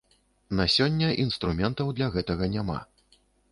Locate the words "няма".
2.57-2.83